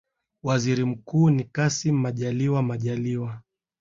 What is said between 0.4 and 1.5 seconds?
Waziri Mkuu ni